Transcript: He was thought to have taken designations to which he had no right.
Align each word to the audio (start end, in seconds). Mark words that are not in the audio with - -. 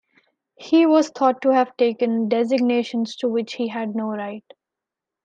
He 0.55 0.87
was 0.87 1.09
thought 1.11 1.43
to 1.43 1.53
have 1.53 1.77
taken 1.77 2.27
designations 2.27 3.15
to 3.17 3.29
which 3.29 3.53
he 3.53 3.67
had 3.67 3.93
no 3.95 4.07
right. 4.07 4.43